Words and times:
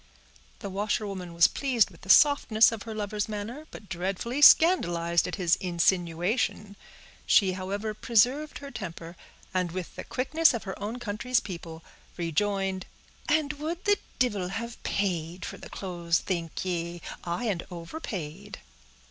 The 0.61 0.69
washerwoman 0.71 1.31
was 1.31 1.47
pleased 1.47 1.91
with 1.91 2.01
the 2.01 2.09
softness 2.09 2.71
of 2.71 2.81
her 2.89 2.95
lover's 2.95 3.29
manner, 3.29 3.67
but 3.69 3.87
dreadfully 3.87 4.41
scandalized 4.41 5.27
at 5.27 5.35
his 5.35 5.57
insinuation. 5.57 6.75
She, 7.27 7.51
however, 7.51 7.93
preserved 7.93 8.57
her 8.57 8.71
temper, 8.71 9.15
and 9.53 9.71
with 9.71 9.95
the 9.95 10.03
quickness 10.03 10.55
of 10.55 10.63
her 10.63 10.73
own 10.81 10.97
country's 10.97 11.39
people, 11.39 11.83
rejoined, 12.17 12.87
"And 13.29 13.53
would 13.59 13.85
the 13.85 13.99
divil 14.17 14.47
have 14.47 14.81
paid 14.81 15.45
for 15.45 15.59
the 15.59 15.69
clothes, 15.69 16.17
think 16.17 16.65
ye?—aye, 16.65 17.45
and 17.47 17.61
overpaid." 17.69 18.57